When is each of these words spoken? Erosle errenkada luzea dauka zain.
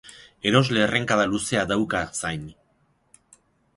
Erosle 0.51 0.81
errenkada 0.85 1.27
luzea 1.33 1.67
dauka 1.73 2.03
zain. 2.25 2.51